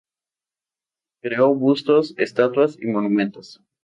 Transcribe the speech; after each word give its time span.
Creó 1.21 1.53
bustos, 1.53 2.15
estatuas 2.17 2.75
y 2.81 2.87
monumentos. 2.87 3.61